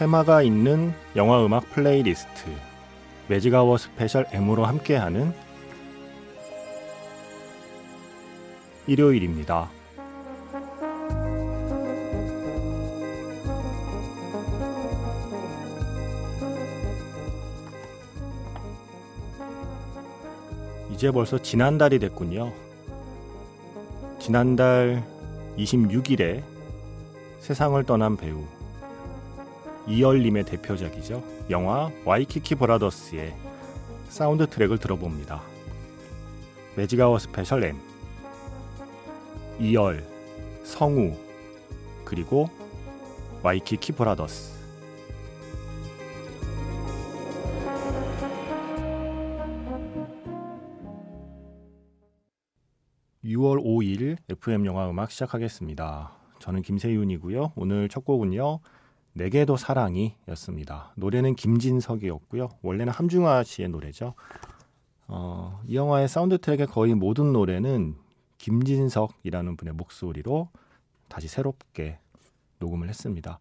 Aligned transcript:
테마가 0.00 0.40
있는 0.40 0.94
영화 1.14 1.44
음악 1.44 1.68
playlist 1.72 2.50
Magic 3.28 3.76
Hour 3.76 3.94
Special 3.94 4.26
M으로 4.32 4.64
함께하는 4.64 5.34
일요일입니다. 8.86 9.68
이제 20.94 21.10
벌써 21.10 21.36
지난달이 21.36 21.98
됐군요. 21.98 22.54
지난달 24.18 25.04
26일에 25.58 26.42
세상을 27.40 27.84
떠난 27.84 28.16
배우 28.16 28.46
이얼님의 29.86 30.44
대표작이죠. 30.44 31.22
영화 31.50 31.90
와이키키 32.04 32.54
브라더스의 32.54 33.34
사운드 34.08 34.46
트랙을 34.46 34.78
들어봅니다. 34.78 35.42
매직아워 36.76 37.18
스페셜 37.18 37.64
M 37.64 37.78
이열, 39.58 40.04
성우, 40.64 41.14
그리고 42.04 42.48
와이키키 43.42 43.92
브라더스 43.92 44.60
6월 53.24 53.62
5일 53.62 54.16
FM 54.28 54.66
영화 54.66 54.88
음악 54.88 55.10
시작하겠습니다. 55.10 56.12
저는 56.40 56.62
김세윤이고요. 56.62 57.52
오늘 57.54 57.88
첫 57.88 58.04
곡은요. 58.04 58.60
내게도 59.12 59.56
사랑이 59.56 60.14
였습니다. 60.28 60.92
노래는 60.96 61.34
김진석이었고요. 61.34 62.48
원래는 62.62 62.92
함중아 62.92 63.42
씨의 63.42 63.68
노래죠. 63.68 64.14
어, 65.08 65.60
이 65.66 65.74
영화의 65.74 66.08
사운드 66.08 66.38
트랙의 66.38 66.68
거의 66.68 66.94
모든 66.94 67.32
노래는 67.32 67.96
김진석이라는 68.38 69.56
분의 69.56 69.74
목소리로 69.74 70.48
다시 71.08 71.28
새롭게 71.28 71.98
녹음을 72.60 72.88
했습니다. 72.88 73.38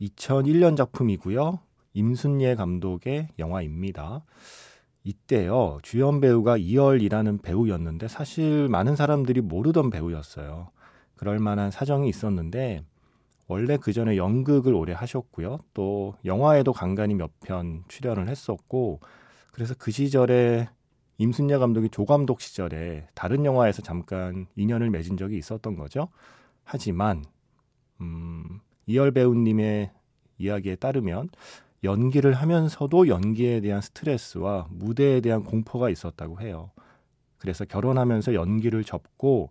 2001년 0.00 0.76
작품이고요. 0.76 1.60
임순예 1.92 2.54
감독의 2.54 3.28
영화입니다. 3.38 4.24
이때요 5.02 5.78
주연 5.82 6.20
배우가 6.20 6.56
이열이라는 6.56 7.38
배우였는데 7.38 8.08
사실 8.08 8.68
많은 8.68 8.96
사람들이 8.96 9.40
모르던 9.40 9.90
배우였어요. 9.90 10.70
그럴 11.16 11.38
만한 11.38 11.70
사정이 11.70 12.08
있었는데 12.08 12.84
원래 13.50 13.76
그 13.76 13.92
전에 13.92 14.16
연극을 14.16 14.74
오래 14.74 14.92
하셨고요. 14.92 15.58
또 15.74 16.14
영화에도 16.24 16.72
간간히 16.72 17.14
몇 17.14 17.30
편 17.40 17.82
출연을 17.88 18.28
했었고 18.28 19.00
그래서 19.50 19.74
그 19.76 19.90
시절에 19.90 20.68
임순례 21.18 21.58
감독이 21.58 21.88
조감독 21.90 22.40
시절에 22.40 23.08
다른 23.14 23.44
영화에서 23.44 23.82
잠깐 23.82 24.46
인연을 24.56 24.90
맺은 24.90 25.16
적이 25.16 25.36
있었던 25.38 25.74
거죠. 25.76 26.08
하지만 26.64 27.24
음, 28.00 28.60
이열 28.86 29.10
배우님의 29.10 29.90
이야기에 30.38 30.76
따르면 30.76 31.28
연기를 31.82 32.34
하면서도 32.34 33.08
연기에 33.08 33.60
대한 33.60 33.80
스트레스와 33.80 34.68
무대에 34.70 35.20
대한 35.20 35.42
공포가 35.42 35.90
있었다고 35.90 36.40
해요. 36.40 36.70
그래서 37.38 37.64
결혼하면서 37.64 38.34
연기를 38.34 38.84
접고 38.84 39.50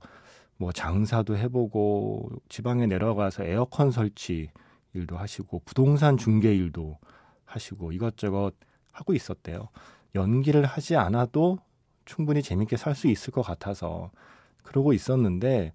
뭐 0.59 0.73
장사도 0.73 1.37
해보고 1.37 2.29
지방에 2.49 2.87
내려가서 2.87 3.45
에어컨 3.45 3.91
설치 3.91 4.51
일도 4.93 5.17
하시고 5.17 5.63
부동산 5.65 6.17
중개 6.17 6.53
일도 6.55 6.99
하시고 7.45 7.93
이것저것 7.93 8.53
하고 8.91 9.15
있었대요. 9.15 9.69
연기를 10.15 10.65
하지 10.65 10.97
않아도 10.97 11.59
충분히 12.05 12.43
재밌게 12.43 12.77
살 12.77 12.95
수 12.95 13.07
있을 13.09 13.31
것 13.33 13.43
같아서 13.43 14.11
그러고 14.63 14.93
있었는데 14.93 15.73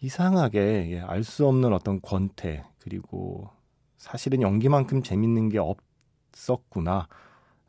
이상하게 0.00 0.90
예, 0.92 1.00
알 1.00 1.24
수 1.24 1.46
없는 1.48 1.72
어떤 1.72 2.00
권태 2.02 2.64
그리고 2.80 3.50
사실은 3.98 4.42
연기만큼 4.42 5.02
재밌는 5.02 5.48
게 5.50 5.58
없었구나 6.32 7.08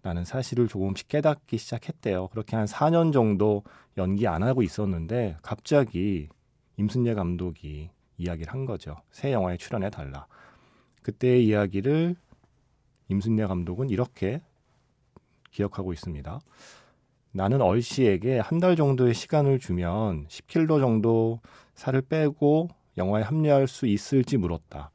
라는 0.05 0.23
사실을 0.23 0.67
조금씩 0.67 1.07
깨닫기 1.07 1.57
시작했대요. 1.57 2.27
그렇게 2.27 2.55
한 2.55 2.67
4년 2.67 3.11
정도 3.11 3.63
연기 3.97 4.27
안 4.27 4.43
하고 4.43 4.61
있었는데 4.61 5.37
갑자기 5.41 6.29
임순례 6.77 7.15
감독이 7.15 7.89
이야기를 8.19 8.53
한 8.53 8.65
거죠. 8.65 8.97
새 9.09 9.31
영화에 9.31 9.57
출연해 9.57 9.89
달라. 9.89 10.27
그때의 11.01 11.47
이야기를 11.47 12.15
임순례 13.09 13.47
감독은 13.47 13.89
이렇게 13.89 14.43
기억하고 15.49 15.91
있습니다. 15.91 16.39
나는 17.31 17.61
얼씨에게 17.61 18.37
한 18.37 18.59
달 18.59 18.75
정도의 18.75 19.15
시간을 19.15 19.57
주면 19.57 20.27
10kg 20.27 20.81
정도 20.81 21.41
살을 21.73 22.03
빼고 22.03 22.69
영화에 22.95 23.23
합류할 23.23 23.67
수 23.67 23.87
있을지 23.87 24.37
물었다. 24.37 24.91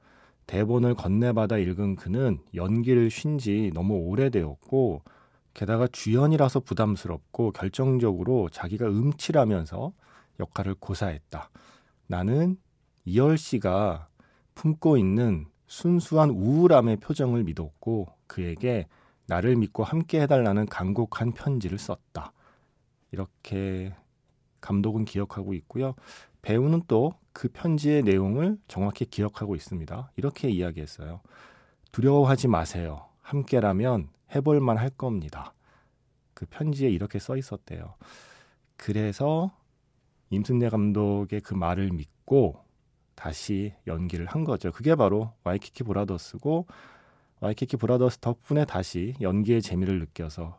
대본을 0.51 0.97
건네받아 0.97 1.59
읽은 1.59 1.95
그는 1.95 2.41
연기를 2.57 3.09
쉰 3.09 3.39
지 3.39 3.71
너무 3.73 3.95
오래되었고 3.95 5.03
게다가 5.55 5.87
주연이라서 5.87 6.59
부담스럽고 6.59 7.53
결정적으로 7.53 8.49
자기가 8.49 8.89
음치라면서 8.89 9.93
역할을 10.41 10.75
고사했다. 10.81 11.51
나는 12.09 12.57
이열 13.05 13.39
씨가 13.39 14.09
품고 14.57 14.97
있는 14.97 15.47
순수한 15.69 16.31
우울함의 16.31 16.97
표정을 16.97 17.45
믿었고 17.45 18.09
그에게 18.27 18.89
나를 19.29 19.55
믿고 19.55 19.85
함께 19.85 20.21
해달라는 20.23 20.67
간곡한 20.67 21.31
편지를 21.31 21.79
썼다. 21.79 22.33
이렇게 23.13 23.95
감독은 24.61 25.05
기억하고 25.05 25.55
있고요. 25.55 25.95
배우는 26.43 26.83
또 26.89 27.21
그 27.33 27.49
편지의 27.49 28.03
내용을 28.03 28.59
정확히 28.69 29.05
기억하고 29.05 29.55
있습니다. 29.55 30.13
이렇게 30.17 30.51
이야기했어요. 30.51 31.21
두려워하지 31.93 32.49
마세요. 32.49 33.07
함께라면 33.23 34.09
해볼만 34.35 34.77
할 34.77 34.91
겁니다. 34.91 35.55
그 36.35 36.47
편지에 36.47 36.91
이렇게 36.91 37.19
써 37.19 37.37
있었대요. 37.37 37.95
그래서 38.77 39.51
임순례 40.31 40.69
감독의 40.71 41.41
그 41.43 41.55
말을 41.55 41.91
믿고 41.93 42.65
다시 43.15 43.75
연기를 43.87 44.27
한 44.27 44.45
거죠. 44.45 44.73
그게 44.73 44.95
바로 44.95 45.33
와이키키 45.45 45.85
브라더스고 45.85 46.67
와이키키 47.41 47.77
브라더스 47.77 48.19
덕분에 48.19 48.65
다시 48.65 49.15
연기의 49.21 49.63
재미를 49.63 49.99
느껴서 50.01 50.59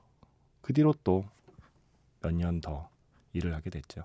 그 0.61 0.73
뒤로 0.73 0.93
또 1.03 1.25
몇 2.23 2.33
년 2.33 2.61
더 2.61 2.89
일을 3.33 3.55
하게 3.55 3.69
됐죠. 3.71 4.03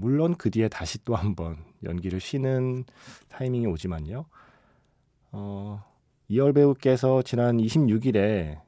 물론 0.00 0.34
그 0.36 0.50
뒤에 0.50 0.68
다시 0.68 1.04
또 1.04 1.14
한번 1.14 1.56
연기를 1.84 2.20
쉬는 2.20 2.84
타이밍이 3.28 3.66
오지만요. 3.66 4.24
어, 5.32 5.84
이열 6.28 6.52
배우께서 6.52 7.22
지난 7.22 7.58
26일에 7.58 8.60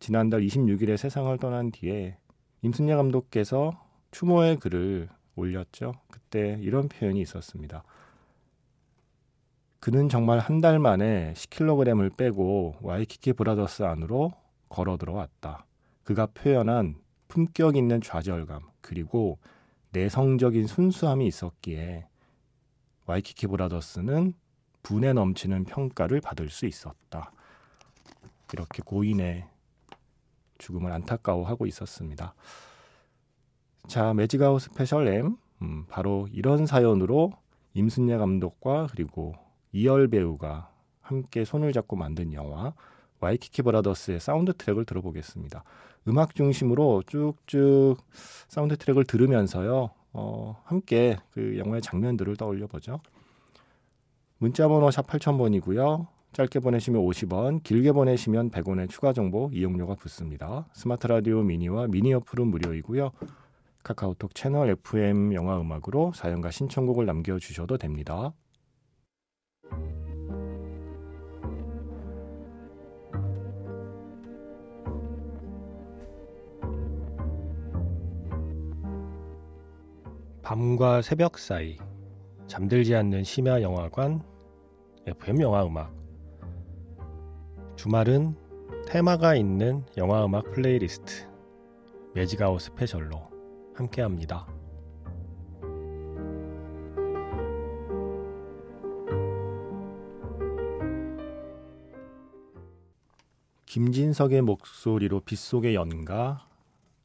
지난달 0.00 0.40
26일에 0.42 0.96
세상을 0.96 1.36
떠난 1.38 1.70
뒤에 1.70 2.16
임순례 2.62 2.94
감독께서 2.96 3.72
추모의 4.10 4.56
글을 4.56 5.08
올렸죠. 5.36 5.94
그때 6.10 6.58
이런 6.60 6.88
표현이 6.88 7.20
있었습니다. 7.20 7.84
그는 9.80 10.08
정말 10.08 10.38
한 10.38 10.60
달 10.60 10.78
만에 10.78 11.32
10kg을 11.34 12.16
빼고 12.16 12.76
와이키키 12.82 13.32
브라더스 13.32 13.82
안으로 13.82 14.32
걸어 14.68 14.96
들어왔다. 14.96 15.66
그가 16.04 16.26
표현한 16.26 16.96
품격 17.28 17.76
있는 17.76 18.00
좌절감 18.00 18.62
그리고 18.80 19.38
내성적인 19.92 20.66
순수함이 20.66 21.26
있었기에 21.26 22.06
와이키키 23.06 23.46
브라더스는 23.46 24.34
분에 24.82 25.12
넘치는 25.12 25.64
평가를 25.64 26.20
받을 26.20 26.48
수 26.48 26.66
있었다. 26.66 27.32
이렇게 28.52 28.82
고인의 28.82 29.46
죽음을 30.58 30.90
안타까워하고 30.92 31.66
있었습니다. 31.66 32.34
자, 33.86 34.14
Magic 34.14 34.41
Hour 34.41 34.62
Special 34.62 35.08
M 35.08 35.36
음, 35.60 35.86
바로 35.88 36.28
이런 36.32 36.66
사연으로 36.66 37.32
임순례 37.74 38.16
감독과 38.16 38.88
그리고 38.90 39.34
이얼 39.72 40.08
배우가 40.08 40.72
함께 41.00 41.44
손을 41.44 41.72
잡고 41.72 41.96
만든 41.96 42.32
영화 42.32 42.74
와이키키 43.22 43.62
브라더스의 43.62 44.20
사운드 44.20 44.52
트랙을 44.52 44.84
들어보겠습니다. 44.84 45.64
음악 46.08 46.34
중심으로 46.34 47.04
쭉쭉 47.06 47.96
사운드 48.48 48.76
트랙을 48.76 49.04
들으면서요. 49.04 49.90
어, 50.12 50.62
함께 50.64 51.16
그 51.30 51.56
영화의 51.56 51.80
장면들을 51.80 52.36
떠올려 52.36 52.66
보죠. 52.66 53.00
문자 54.38 54.66
번호 54.66 54.90
샵 54.90 55.06
8000번이고요. 55.06 56.08
짧게 56.32 56.60
보내시면 56.60 57.02
50원, 57.02 57.62
길게 57.62 57.92
보내시면 57.92 58.50
100원의 58.50 58.88
추가 58.88 59.12
정보 59.12 59.50
이용료가 59.52 59.94
붙습니다. 59.94 60.66
스마트 60.72 61.06
라디오 61.06 61.42
미니와 61.42 61.86
미니 61.88 62.12
어플은 62.14 62.48
무료이고요. 62.48 63.12
카카오톡 63.84 64.34
채널 64.34 64.70
FM 64.70 65.34
영화 65.34 65.60
음악으로 65.60 66.12
사연과 66.14 66.50
신청곡을 66.50 67.06
남겨 67.06 67.38
주셔도 67.38 67.78
됩니다. 67.78 68.32
밤과 80.52 81.00
새벽 81.00 81.38
사이 81.38 81.78
잠들지 82.46 82.94
않는 82.94 83.24
심야 83.24 83.62
영화관 83.62 84.22
FM 85.06 85.40
영화 85.40 85.64
음악 85.64 85.94
주말은 87.74 88.36
테마가 88.86 89.34
있는 89.34 89.82
영화 89.96 90.26
음악 90.26 90.50
playlist 90.50 91.26
Magic 92.12 92.39
Hour 92.39 92.60
Special로 92.60 93.30
함께합니다. 93.76 94.46
김진석의 103.64 104.42
목소리로 104.42 105.20
빗속의 105.20 105.74
연가 105.74 106.51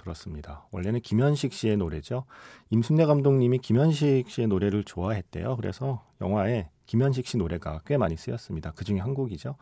들었습니다. 0.07 0.65
원래는 0.71 1.01
김현식 1.01 1.53
씨의 1.53 1.77
노래죠. 1.77 2.25
임순례 2.69 3.05
감독님이 3.05 3.59
김현식 3.59 4.29
씨의 4.29 4.47
노래를 4.47 4.83
좋아했대요. 4.83 5.57
그래서 5.57 6.03
영화에 6.21 6.69
김현식 6.85 7.27
씨 7.27 7.37
노래가 7.37 7.81
꽤 7.85 7.97
많이 7.97 8.15
쓰였습니다. 8.15 8.71
그 8.71 8.85
중에 8.85 8.99
한 8.99 9.13
곡이죠. 9.13 9.55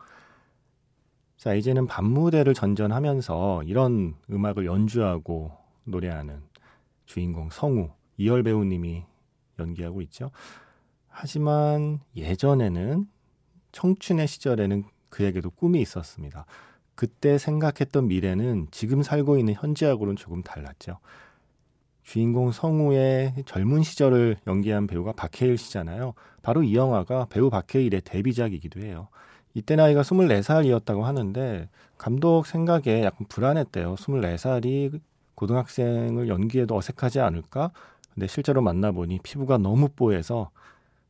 자, 1.36 1.54
이제는 1.54 1.86
밤무대를 1.86 2.54
전전하면서 2.54 3.64
이런 3.64 4.14
음악을 4.30 4.64
연주하고 4.66 5.52
노래하는 5.84 6.42
주인공 7.04 7.50
성우 7.50 7.90
이열 8.16 8.42
배우님이 8.42 9.04
연기하고 9.58 10.00
있죠. 10.02 10.30
하지만 11.08 12.00
예전에는 12.14 13.08
청춘의 13.72 14.26
시절에는 14.26 14.84
그에게도 15.08 15.50
꿈이 15.50 15.80
있었습니다. 15.80 16.46
그때 16.96 17.38
생각했던 17.38 18.08
미래는 18.08 18.68
지금 18.72 19.02
살고 19.02 19.38
있는 19.38 19.54
현재하고는 19.54 20.16
조금 20.16 20.42
달랐죠. 20.42 20.98
주인공 22.02 22.52
성우의 22.52 23.34
젊은 23.46 23.82
시절을 23.82 24.38
연기한 24.46 24.86
배우가 24.86 25.12
박해일 25.12 25.58
씨잖아요. 25.58 26.14
바로 26.42 26.62
이 26.62 26.74
영화가 26.74 27.26
배우 27.26 27.50
박해일의 27.50 28.02
데뷔작이기도 28.02 28.80
해요. 28.80 29.08
이때 29.54 29.76
나이가 29.76 30.02
24살이었다고 30.02 31.02
하는데 31.02 31.68
감독 31.98 32.46
생각에 32.46 33.02
약간 33.02 33.26
불안했대요. 33.28 33.96
24살이 33.96 35.00
고등학생을 35.34 36.28
연기해도 36.28 36.76
어색하지 36.76 37.20
않을까? 37.20 37.72
근데 38.14 38.26
실제로 38.26 38.62
만나보니 38.62 39.20
피부가 39.22 39.58
너무 39.58 39.88
뽀해서 39.88 40.50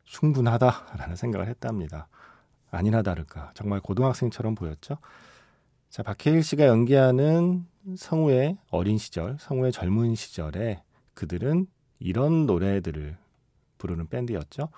충분하다라는 0.05 1.17
생각을 1.17 1.47
했답니다. 1.49 2.09
아니나 2.71 3.03
다를까. 3.03 3.53
정말 3.55 3.81
고등학생처럼 3.81 4.55
보였죠. 4.55 4.99
자, 5.97 6.03
박해일 6.03 6.43
씨가 6.43 6.67
연기하는 6.67 7.65
성우의 7.97 8.59
어린 8.69 8.99
시절, 8.99 9.39
성우의 9.41 9.73
젊은 9.73 10.15
시절에 10.15 10.83
그들은 11.15 11.67
이런 12.01 12.45
노래들을 12.45 13.17
부르는 13.79 14.07
밴드였죠. 14.09 14.69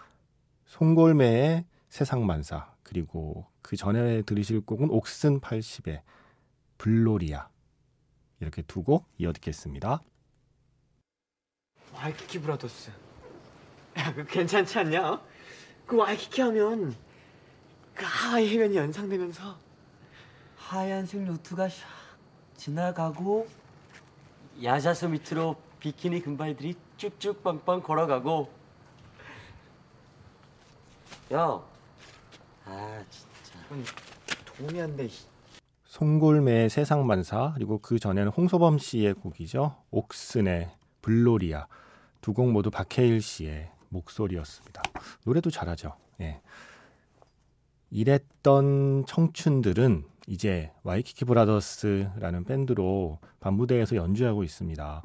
송골매의 0.66 1.64
세상만사, 1.88 2.72
그리고 2.84 3.46
그 3.62 3.74
전에 3.74 4.22
들으실 4.22 4.60
곡은 4.60 4.90
옥슨 4.90 5.40
80의 5.40 6.02
블로리아. 6.78 7.48
이렇게 8.38 8.62
두 8.62 8.84
곡 8.84 9.08
이어 9.18 9.32
듣겠습니다. 9.32 10.00
와이키키 11.94 12.38
브라더스. 12.42 12.92
야, 13.98 14.14
그 14.14 14.24
괜찮지 14.24 14.78
않냐? 14.78 15.20
그 15.84 15.96
와이키키 15.96 16.42
하면 16.42 16.94
그 17.92 18.04
하와이 18.06 18.48
해변이 18.50 18.76
연상되면서 18.76 19.66
하얀색 20.68 21.24
루트가 21.24 21.68
샥 21.68 21.72
지나가고 22.58 23.48
야자수 24.62 25.08
밑으로 25.08 25.56
비키니 25.80 26.20
금발들이 26.20 26.74
쭉쭉 26.98 27.42
빵빵 27.42 27.80
걸어가고 27.82 28.50
야, 31.32 31.62
아 32.66 33.04
진짜 33.08 33.58
동의한데 34.44 35.08
송골매의 35.86 36.68
세상만사 36.68 37.52
그리고 37.54 37.78
그 37.78 37.98
전에는 37.98 38.30
홍소범 38.32 38.76
씨의 38.78 39.14
곡이죠. 39.14 39.74
옥슨의 39.90 40.70
블로리아 41.00 41.66
두 42.20 42.34
곡 42.34 42.50
모두 42.50 42.70
박해일 42.70 43.22
씨의 43.22 43.70
목소리였습니다. 43.88 44.82
노래도 45.24 45.50
잘하죠. 45.50 45.96
예. 46.20 46.42
이랬던 47.90 49.04
청춘들은 49.06 50.04
이제 50.26 50.70
와이키키 50.82 51.24
브라더스라는 51.24 52.44
밴드로 52.44 53.18
밤무대에서 53.40 53.96
연주하고 53.96 54.44
있습니다. 54.44 55.02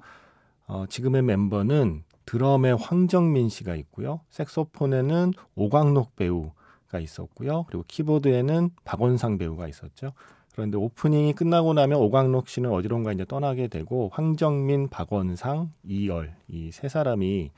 어, 0.68 0.86
지금의 0.88 1.22
멤버는 1.22 2.04
드럼의 2.26 2.76
황정민 2.76 3.50
씨가 3.50 3.76
있고요. 3.76 4.22
색소폰에는 4.30 5.34
오광록 5.56 6.16
배우가 6.16 7.00
있었고요. 7.00 7.66
그리고 7.68 7.84
키보드에는 7.88 8.70
박원상 8.86 9.38
배우가 9.38 9.68
있었죠. 9.68 10.14
그런데 10.54 10.78
오프닝이 10.78 11.34
끝나고 11.34 11.74
나면 11.74 12.00
오광록 12.00 12.48
씨는 12.48 12.70
어디론가 12.72 13.12
이제 13.14 13.26
떠나게 13.26 13.68
되고 13.68 14.10
황정민, 14.14 14.90
박원상, 14.90 15.72
이열 15.84 16.36
이 16.48 16.70
세 16.72 16.88
사람이 16.88 17.52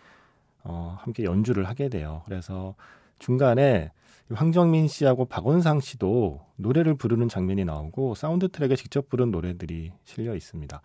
어, 0.63 0.97
함께 1.00 1.23
연주를 1.23 1.65
하게 1.65 1.89
돼요. 1.89 2.21
그래서 2.25 2.73
중간에 3.19 3.91
황정민 4.34 4.88
씨하고 4.88 5.25
박원상 5.25 5.82
씨도 5.82 6.41
노래를 6.55 6.96
부르는 6.96 7.29
장면이 7.29 7.63
나오고 7.65 8.15
사운드 8.15 8.50
트랙에 8.50 8.75
직접 8.75 9.10
부른 9.10 9.32
노래들이 9.32 9.91
실려 10.03 10.36
있습니다. 10.36 10.82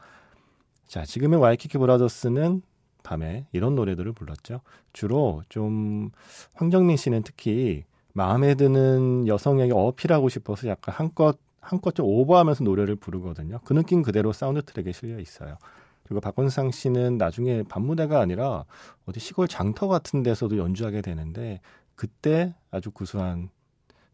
자, 0.87 1.05
지금의 1.05 1.41
와이키키 1.41 1.79
브라더스는 1.79 2.63
밤에 3.03 3.47
이런 3.53 3.75
노래들을 3.75 4.13
불렀죠. 4.13 4.61
주로 4.93 5.43
좀 5.49 6.11
황정민 6.55 6.97
씨는 6.97 7.23
특히 7.23 7.85
마음에 8.13 8.55
드는 8.55 9.27
여성에게 9.27 9.73
어필하고 9.73 10.29
싶어서 10.29 10.69
약간 10.69 10.95
한껏 10.95 11.39
한껏 11.61 11.95
좀 11.95 12.07
오버하면서 12.07 12.65
노래를 12.65 12.97
부르거든요. 12.97 13.61
그 13.65 13.73
느낌 13.75 14.03
그대로 14.03 14.33
사운드 14.33 14.63
트랙에 14.63 14.93
실려 14.93 15.19
있어요. 15.19 15.57
그리고 16.03 16.21
박원상 16.21 16.73
씨는 16.73 17.19
나중에 17.19 17.63
밤무대가 17.63 18.21
아니라 18.21 18.65
어디 19.07 19.21
시골 19.21 19.47
장터 19.47 19.87
같은 19.87 20.23
데서도 20.23 20.59
연주하게 20.59 21.03
되는데 21.03 21.61
그때 22.00 22.54
아주 22.71 22.90
구수한 22.90 23.50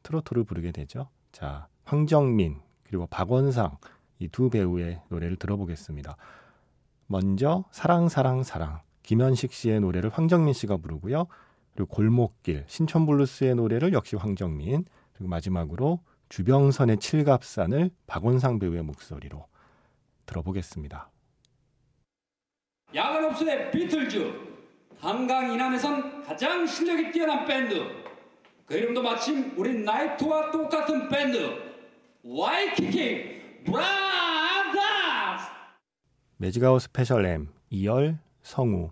트로트를 0.02 0.42
부르게 0.42 0.72
되죠. 0.72 1.08
자, 1.30 1.68
황정민 1.84 2.60
그리고 2.82 3.06
박원상 3.06 3.78
이 4.18 4.26
두 4.26 4.50
배우의 4.50 5.02
노래를 5.08 5.36
들어보겠습니다. 5.36 6.16
먼저 7.06 7.64
사랑 7.70 8.08
사랑 8.08 8.42
사랑 8.42 8.80
김현식 9.04 9.52
씨의 9.52 9.78
노래를 9.82 10.10
황정민 10.10 10.52
씨가 10.52 10.78
부르고요. 10.78 11.28
그리고 11.74 11.94
골목길 11.94 12.64
신촌 12.66 13.06
블루스의 13.06 13.54
노래를 13.54 13.92
역시 13.92 14.16
황정민 14.16 14.84
그리고 15.12 15.28
마지막으로 15.28 16.00
주병선의 16.28 16.98
칠갑산을 16.98 17.92
박원상 18.08 18.58
배우의 18.58 18.82
목소리로 18.82 19.46
들어보겠습니다. 20.26 21.08
야간업소의 22.92 23.70
비틀즈 23.70 24.55
한강 24.98 25.52
이남에선 25.52 26.24
가장 26.24 26.66
실력이 26.66 27.12
뛰어난 27.12 27.44
밴드 27.44 27.82
그 28.64 28.74
이름도 28.74 29.02
마침 29.02 29.52
우리 29.56 29.78
나이트와 29.78 30.50
똑같은 30.50 31.08
밴드 31.08 31.62
와이키키 32.24 33.62
브라더스 33.64 34.06
매직아웃 36.38 36.82
스페셜 36.82 37.24
M 37.26 37.48
이열 37.70 38.18
성우 38.42 38.90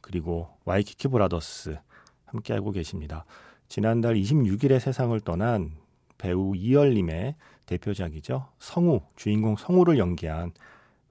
그리고 0.00 0.48
와이키키 0.64 1.08
브라더스 1.08 1.78
함께 2.26 2.54
하고 2.54 2.70
계십니다. 2.70 3.24
지난달 3.68 4.14
26일에 4.14 4.78
세상을 4.78 5.18
떠난 5.20 5.76
배우 6.18 6.54
이얼님의 6.54 7.34
대표작이죠. 7.66 8.48
성우 8.58 9.00
주인공 9.16 9.56
성우를 9.56 9.98
연기한 9.98 10.52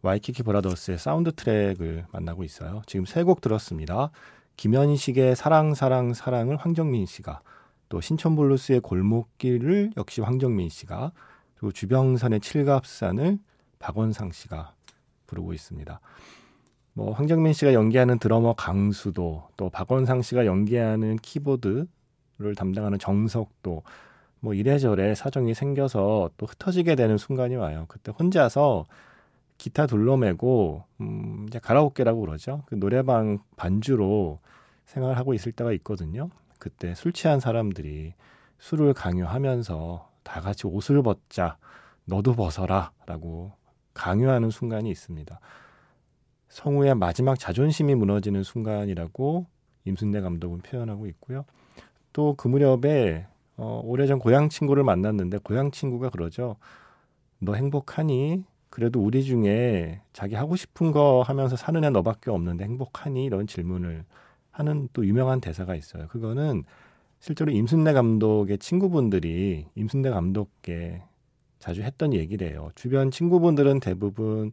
와이키키 0.06 0.44
브라더스의 0.44 1.00
사운드 1.00 1.32
트랙을 1.34 2.06
만나고 2.12 2.44
있어요. 2.44 2.82
지금 2.86 3.06
세 3.06 3.24
곡 3.24 3.42
들었습니다. 3.42 4.12
김현식의 4.56 5.36
사랑 5.36 5.74
사랑 5.74 6.14
사랑을 6.14 6.58
황정민 6.58 7.08
씨가 7.08 7.42
또 7.90 8.02
신촌 8.02 8.36
블루스의 8.36 8.82
골목길을 8.82 9.92
역시 9.98 10.22
황정민 10.22 10.70
씨가 10.70 11.12
그리고 11.56 11.72
주병선의 11.72 12.40
칠갑산을 12.40 13.40
박원상 13.80 14.32
씨가 14.32 14.74
부르고 15.26 15.54
있습니다. 15.54 16.00
뭐 16.94 17.12
황정민 17.12 17.54
씨가 17.54 17.74
연기하는 17.74 18.20
드러머 18.20 18.54
강수도 18.54 19.48
또 19.58 19.70
박원상 19.72 20.22
씨가 20.22 20.46
연기하는 20.46 21.18
키보드를 21.18 22.56
담당하는 22.56 23.00
정석도 23.00 23.82
뭐 24.40 24.54
이래저래 24.54 25.16
사정이 25.16 25.56
생겨서 25.56 26.30
또 26.38 26.46
흩어지게 26.46 26.96
되는 26.96 27.18
순간이 27.18 27.56
와요. 27.56 27.86
그때 27.88 28.12
혼자서 28.18 28.86
기타 29.58 29.88
둘러매고 29.88 30.84
음 31.02 31.46
이제 31.48 31.60
가라오케라고 31.60 32.22
그러죠. 32.22 32.64
그 32.68 32.76
노래방 32.76 33.40
반주로 33.56 34.40
생활하고 34.86 35.34
있을 35.34 35.52
때가 35.52 35.72
있거든요. 35.74 36.30
그때 36.60 36.94
술 36.96 37.14
취한 37.14 37.40
사람들이 37.40 38.14
술을 38.60 38.94
강요하면서 38.94 40.10
다 40.24 40.42
같이 40.42 40.68
옷을 40.68 41.02
벗자, 41.04 41.58
너도 42.06 42.34
벗어라라고 42.34 43.54
강요하는 43.94 44.50
순간이 44.50 44.90
있습니다. 44.90 45.40
성우의 46.50 46.96
마지막 46.96 47.38
자존심이 47.38 47.96
무너지는 47.96 48.44
순간이라고 48.44 49.46
임순례 49.86 50.22
감독은 50.22 50.60
표현하고 50.60 51.08
있고요. 51.08 51.46
또 52.14 52.34
그 52.38 52.48
무렵에 52.48 53.28
어, 53.58 53.82
오래전 53.84 54.20
고향 54.20 54.50
친구를 54.50 54.84
만났는데 54.84 55.40
고향 55.40 55.72
친구가 55.72 56.10
그러죠. 56.10 56.58
너 57.40 57.54
행복하니? 57.54 58.44
그래도 58.76 59.02
우리 59.02 59.24
중에 59.24 60.02
자기 60.12 60.36
하고 60.36 60.58
싶은 60.58 60.92
거 60.92 61.24
하면서 61.26 61.56
사는 61.56 61.82
애 61.86 61.90
너밖에 61.90 62.30
없는데 62.30 62.66
행복하니? 62.66 63.24
이런 63.24 63.48
질문을 63.48 64.04
하는 64.52 64.90
또 64.92 65.06
유명한 65.06 65.40
대사가 65.40 65.76
있어요. 65.76 66.10
그거는 66.10 66.66
실제로 67.22 67.54
임순례 67.54 67.94
감독의 67.94 68.58
친구분들이 68.58 69.68
임순례 69.76 70.10
감독께 70.10 71.04
자주 71.58 71.84
했던 71.84 72.14
얘기래요. 72.14 72.70
주변 72.76 73.12
친구분들은 73.12 73.80
대부분 73.80 74.52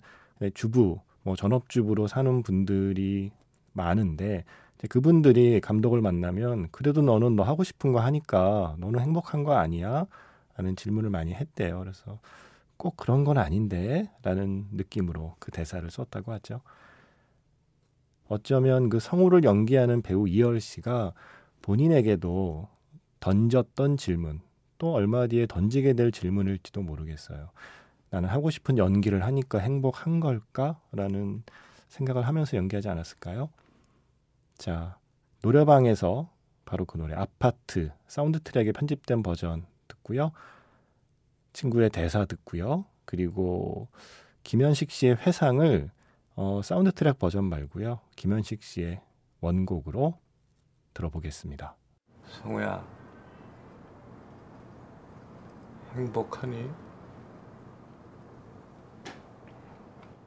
주부, 0.55 1.01
뭐 1.25 1.35
전업주부로 1.35 2.07
사는 2.07 2.45
분들이 2.45 3.33
많은데 3.73 4.45
그분들이 4.89 5.61
감독을 5.61 6.01
만나면 6.01 6.69
그래도 6.71 7.03
너는 7.03 7.35
너 7.35 7.43
하고 7.43 7.65
싶은 7.65 7.91
거 7.91 7.99
하니까 7.99 8.77
너는 8.79 9.01
행복한 9.01 9.43
거 9.43 9.55
아니야? 9.55 10.07
라는 10.57 10.77
질문을 10.77 11.11
많이 11.11 11.35
했대요. 11.35 11.81
그래서 11.81 12.21
꼭 12.83 12.97
그런 12.97 13.23
건 13.23 13.39
아닌데 13.39 14.11
라는 14.25 14.67
느낌으로 14.73 15.37
그 15.39 15.53
대사를 15.53 15.89
썼다고 15.89 16.33
하죠. 16.33 16.63
어쩌면 18.27 18.89
그 18.89 18.99
성우를 18.99 19.45
연기하는 19.45 20.03
배우 20.03 20.27
이열 20.27 20.61
씨가 20.61 21.13
본인에게도 21.63 22.69
던졌던 23.21 23.99
질문, 23.99 24.41
또 24.79 24.95
얼마 24.95 25.29
뒤에 25.29 25.47
던지게 25.47 25.93
될 25.93 26.11
질문일지도 26.11 26.83
모르겠어요. 26.83 27.51
나는 28.11 28.29
하고 28.29 28.51
싶은 28.51 28.79
연기를 28.79 29.25
하니까 29.25 29.61
행복한 29.61 30.19
걸까? 30.19 30.81
라는 30.91 31.45
생각을 31.87 32.27
하면서 32.27 32.57
연기하지 32.57 32.89
않았을까요? 32.89 33.49
자, 34.59 34.99
노래방에서 35.43 36.29
바로 36.65 36.85
그 36.85 36.99
노래 36.99 37.15
아파트 37.15 37.93
사운드 38.09 38.41
트랙의 38.41 38.73
편집된 38.73 39.23
버전 39.23 39.67
듣고요. 39.87 40.33
친구의 41.53 41.91
대사 41.91 42.25
듣고요. 42.25 42.85
그리고 43.05 43.89
김현식 44.43 44.91
씨의 44.91 45.17
회상을 45.17 45.91
어, 46.35 46.61
사운드 46.63 46.93
트랙 46.93 47.19
버전 47.19 47.45
말고요. 47.45 48.01
김현식 48.17 48.63
씨의 48.63 49.01
원곡으로 49.41 50.19
들어보겠습니다. 50.95 51.77
성우야, 52.27 52.87
행복하니? 55.95 56.71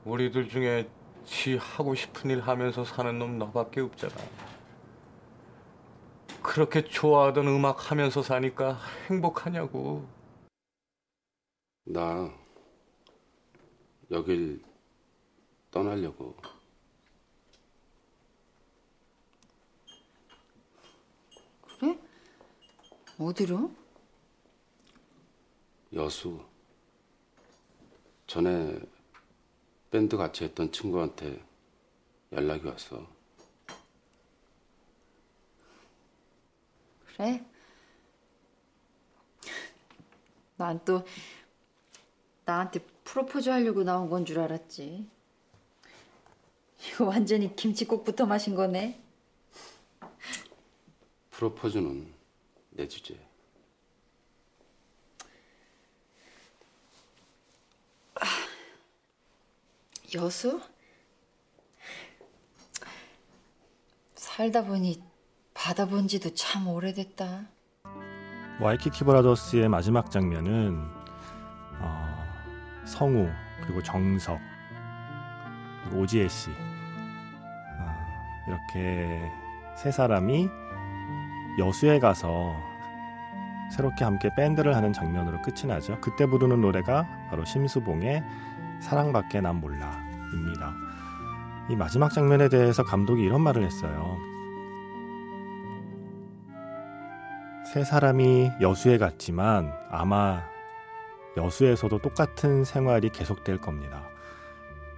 우리들 0.03 0.47
중에 0.49 0.87
지 1.25 1.57
하고 1.57 1.95
싶은 1.95 2.29
일 2.29 2.41
하면서 2.41 2.85
사는 2.85 3.17
놈 3.17 3.39
너밖에 3.39 3.81
없잖아. 3.81 4.13
그렇게 6.43 6.83
좋아하던 6.83 7.47
음악 7.47 7.89
하면서 7.89 8.21
사니까 8.21 8.77
행복하냐고. 9.09 10.05
나 11.85 12.33
여길 14.09 14.61
떠나려고. 15.69 16.35
그래? 21.61 21.99
어디로? 23.19 23.71
여수. 25.93 26.43
전에 28.25 28.79
밴드 29.91 30.17
같이 30.17 30.43
했던 30.43 30.71
친구한테 30.71 31.41
연락이 32.31 32.65
왔어. 32.67 33.07
그래? 37.15 37.45
난 40.57 40.79
또 40.85 41.03
나한테 42.45 42.79
프로포즈 43.03 43.49
하려고 43.49 43.83
나온 43.83 44.09
건 44.09 44.25
줄 44.25 44.39
알았지. 44.39 45.07
이거 46.91 47.05
완전히 47.05 47.55
김치국부터 47.55 48.25
마신 48.25 48.55
거네. 48.55 49.01
프로포즈는 51.31 52.13
내 52.71 52.87
주제. 52.87 53.17
여수? 60.13 60.61
살다 64.15 64.63
보니 64.65 65.01
받아본 65.53 66.07
지도 66.07 66.33
참 66.33 66.67
오래됐다. 66.67 67.47
와이키키 68.61 69.03
브라더스의 69.03 69.67
마지막 69.67 70.09
장면은 70.11 70.77
어, 70.79 70.94
성우 72.85 73.29
그리고 73.61 73.81
정석 73.83 74.39
그리고 75.83 76.01
오지혜 76.01 76.27
씨 76.27 76.49
어, 76.51 77.95
이렇게 78.47 79.31
세 79.75 79.91
사람이 79.91 80.49
여수에 81.59 81.99
가서 81.99 82.55
새롭게 83.71 84.03
함께 84.03 84.29
밴드를 84.35 84.75
하는 84.75 84.93
장면으로 84.93 85.41
끝이 85.41 85.65
나죠. 85.65 85.99
그때 86.01 86.25
부르는 86.25 86.61
노래가 86.61 87.07
바로 87.29 87.45
심수봉의 87.45 88.23
사랑밖에 88.81 89.41
난 89.41 89.59
몰라입니다. 89.59 90.73
이 91.69 91.75
마지막 91.75 92.11
장면에 92.11 92.47
대해서 92.49 92.83
감독이 92.83 93.23
이런 93.23 93.41
말을 93.41 93.63
했어요. 93.63 94.17
세 97.73 97.83
사람이 97.83 98.51
여수에 98.61 98.97
갔지만 98.97 99.73
아마 99.89 100.43
여수에서도 101.37 101.99
똑같은 101.99 102.63
생활이 102.63 103.09
계속될 103.09 103.59
겁니다. 103.59 104.03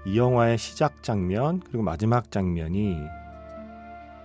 이 0.06 0.18
영화의 0.18 0.58
시작 0.58 1.04
장면 1.04 1.60
그리고 1.60 1.84
마지막 1.84 2.32
장면이 2.32 2.98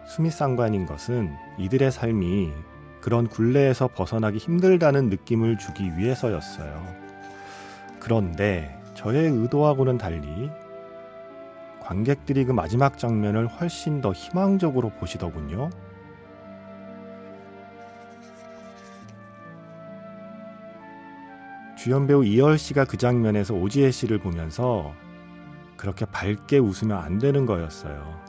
수미상관인 0.07 0.87
것은 0.87 1.33
이들의 1.59 1.91
삶이 1.91 2.53
그런 3.01 3.29
굴레에서 3.29 3.89
벗어나기 3.89 4.39
힘들다는 4.39 5.09
느낌을 5.09 5.59
주기 5.59 5.97
위해서였어요. 5.97 6.87
그런데 7.99 8.79
저의 8.95 9.29
의도하고는 9.31 9.99
달리 9.99 10.51
관객들이 11.81 12.45
그 12.45 12.53
마지막 12.53 12.97
장면을 12.97 13.49
훨씬 13.49 14.01
더 14.01 14.13
희망적으로 14.13 14.91
보시더군요. 14.91 15.71
주연 21.83 22.07
배우 22.07 22.25
이열 22.25 22.59
씨가 22.59 22.85
그 22.85 22.97
장면에서 22.97 23.55
오지혜 23.55 23.91
씨를 23.91 24.19
보면서 24.21 24.95
그렇게 25.77 26.05
밝게 26.05 26.59
웃으면 26.59 26.97
안 26.97 27.19
되는 27.19 27.45
거였어요. 27.45 28.21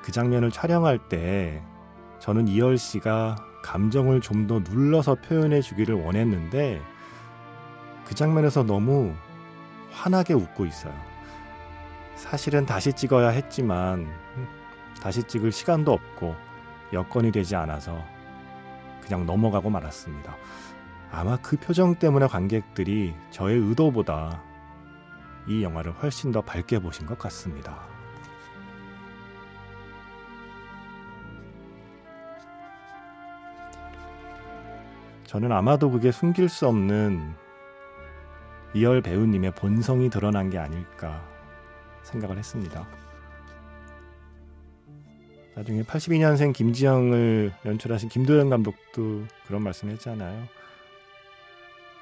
그 0.00 0.12
장면을 0.12 0.52
촬영할 0.52 1.08
때 1.08 1.60
저는 2.20 2.46
이열 2.46 2.78
씨가 2.78 3.34
감정을 3.64 4.20
좀 4.20 4.46
더 4.46 4.60
눌러서 4.60 5.16
표현해 5.16 5.60
주기를 5.60 5.96
원했는데 5.96 6.80
그 8.06 8.14
장면에서 8.14 8.62
너무 8.62 9.12
환하게 9.90 10.34
웃고 10.34 10.64
있어요. 10.64 10.94
사실은 12.14 12.64
다시 12.64 12.92
찍어야 12.92 13.30
했지만 13.30 14.06
다시 15.02 15.24
찍을 15.24 15.50
시간도 15.50 15.92
없고 15.92 16.36
여건이 16.92 17.32
되지 17.32 17.56
않아서 17.56 18.04
그냥 19.02 19.26
넘어가고 19.26 19.68
말았습니다. 19.68 20.36
아마 21.10 21.36
그 21.38 21.56
표정 21.56 21.94
때문에 21.94 22.26
관객들이 22.26 23.14
저의 23.30 23.58
의도보다 23.58 24.42
이 25.46 25.62
영화를 25.62 25.92
훨씬 25.92 26.30
더 26.30 26.42
밝게 26.42 26.78
보신 26.78 27.06
것 27.06 27.18
같습니다. 27.18 27.86
저는 35.24 35.52
아마도 35.52 35.90
그게 35.90 36.10
숨길 36.10 36.48
수 36.48 36.66
없는 36.66 37.34
이열 38.74 39.02
배우님의 39.02 39.52
본성이 39.52 40.08
드러난 40.10 40.50
게 40.50 40.58
아닐까 40.58 41.22
생각을 42.02 42.38
했습니다. 42.38 42.86
나중에 45.54 45.82
82년생 45.82 46.54
김지영을 46.54 47.52
연출하신 47.64 48.08
김도현 48.08 48.48
감독도 48.48 49.26
그런 49.46 49.62
말씀 49.62 49.90
했잖아요. 49.90 50.57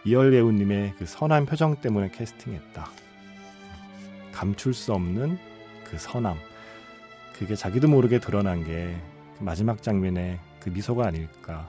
이열 0.07 0.31
배우님의 0.31 0.95
그 0.99 1.05
선한 1.05 1.47
표정 1.47 1.75
때문에 1.81 2.11
캐스팅했다. 2.11 2.89
감출 4.31 4.73
수 4.73 4.93
없는 4.93 5.37
그 5.83 5.99
선함. 5.99 6.37
그게 7.37 7.57
자기도 7.57 7.89
모르게 7.89 8.21
드러난 8.21 8.63
게그 8.63 9.41
마지막 9.41 9.83
장면의 9.83 10.39
그 10.61 10.69
미소가 10.69 11.09
아닐까 11.09 11.69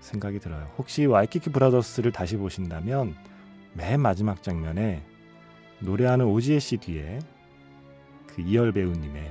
생각이 0.00 0.38
들어요. 0.38 0.72
혹시 0.78 1.04
와이키키 1.04 1.50
브라더스를 1.50 2.12
다시 2.12 2.38
보신다면 2.38 3.14
맨 3.74 4.00
마지막 4.00 4.42
장면에 4.42 5.02
노래하는 5.80 6.24
오지혜 6.24 6.58
씨 6.58 6.78
뒤에 6.78 7.18
그 8.26 8.40
이열 8.40 8.72
배우님의 8.72 9.30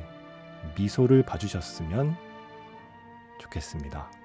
미소를 0.77 1.24
봐주셨으면 1.24 2.16
좋겠습니다. 3.42 4.17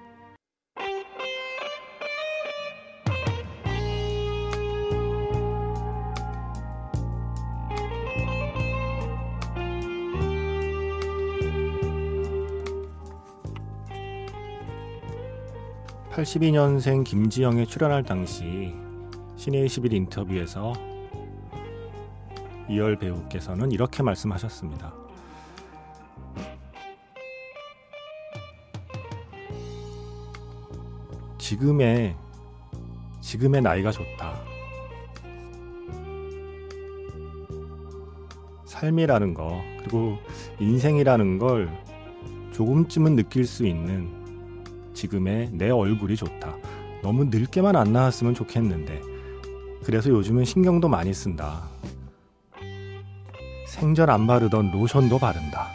(82년생) 16.13 17.03
김지영에 17.03 17.65
출연할 17.65 18.03
당시 18.03 18.75
신의 19.35 19.65
21 19.65 19.93
인터뷰에서 19.93 20.73
이열 22.69 22.99
배우께서는 22.99 23.71
이렇게 23.71 24.03
말씀하셨습니다. 24.03 24.93
지금의 31.39 32.15
지금의 33.19 33.61
나이가 33.63 33.89
좋다. 33.89 34.39
삶이라는 38.65 39.33
거 39.33 39.61
그리고 39.79 40.17
인생이라는 40.59 41.39
걸 41.39 41.69
조금쯤은 42.53 43.15
느낄 43.15 43.45
수 43.45 43.65
있는 43.65 44.22
지금의 44.93 45.49
내 45.51 45.69
얼굴이 45.69 46.15
좋다. 46.15 46.55
너무 47.01 47.25
늙게만 47.25 47.75
안 47.75 47.91
나왔으면 47.91 48.33
좋겠는데 48.33 49.01
그래서 49.83 50.09
요즘은 50.09 50.45
신경도 50.45 50.87
많이 50.87 51.13
쓴다. 51.13 51.63
생전 53.67 54.09
안 54.09 54.25
바르던 54.25 54.71
로션도 54.71 55.19
바른다. 55.19 55.67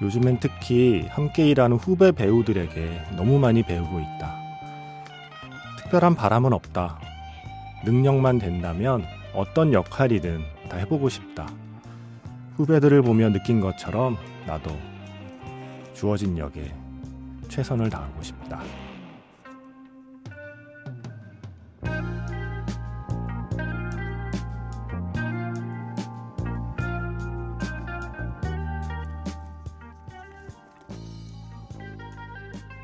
요즘엔 0.00 0.38
특히 0.40 1.06
함께 1.08 1.48
일하는 1.48 1.76
후배 1.76 2.12
배우들에게 2.12 3.02
너무 3.16 3.38
많이 3.38 3.62
배우고 3.62 4.00
있다. 4.00 4.36
특별한 5.78 6.14
바람은 6.14 6.52
없다. 6.52 6.98
능력만 7.84 8.38
된다면 8.38 9.04
어떤 9.34 9.72
역할이든 9.72 10.40
다 10.68 10.76
해보고 10.76 11.08
싶다. 11.08 11.46
후배들을 12.56 13.02
보며 13.02 13.30
느낀 13.30 13.60
것처럼 13.60 14.16
나도 14.46 14.70
주어진 16.02 16.36
역에 16.36 16.74
최선을 17.48 17.88
다하고 17.88 18.20
싶다. 18.24 18.60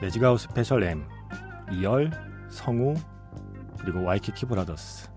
매직아웃 0.00 0.38
스페셜 0.38 0.84
M 0.84 1.04
이열, 1.72 2.12
성우 2.50 2.94
그리고 3.80 4.04
와이키키 4.04 4.46
브라더스 4.46 5.10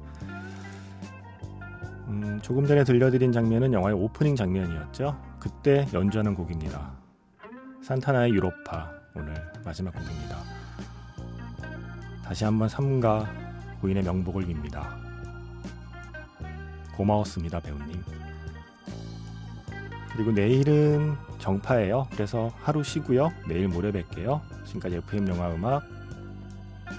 음, 2.07 2.39
조금 2.41 2.65
전에 2.65 2.83
들려드린 2.83 3.31
장면은 3.31 3.73
영화의 3.73 3.95
오프닝 3.95 4.35
장면이었죠. 4.35 5.21
그때 5.39 5.87
연주하는 5.93 6.33
곡입니다. 6.33 7.00
산타나의 7.83 8.31
유로파 8.33 8.91
오늘 9.15 9.33
마지막 9.65 9.91
곡입니다. 9.91 10.37
다시 12.23 12.43
한번 12.43 12.69
삼가 12.69 13.27
고인의 13.81 14.03
명복을 14.03 14.43
빕니다. 14.45 15.01
고마웠습니다, 16.95 17.59
배우님. 17.59 18.03
그리고 20.13 20.31
내일은 20.31 21.15
정파예요. 21.39 22.07
그래서 22.11 22.51
하루 22.61 22.83
쉬고요. 22.83 23.31
내일 23.47 23.67
모레 23.67 23.91
뵐게요. 23.91 24.41
지금까지 24.65 24.97
FM 24.97 25.27
영화 25.29 25.51
음악 25.51 25.83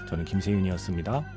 저는 0.09 0.25
김세윤이었습니다. 0.25 1.23